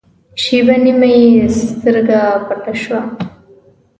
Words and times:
شېبه 0.41 0.75
نیمه 0.83 1.07
یې 1.17 1.27
سترګه 1.57 2.19
پټه 2.47 2.73
شوه. 2.81 3.01